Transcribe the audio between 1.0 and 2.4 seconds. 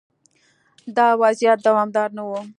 وضعیت دوامدار نه و.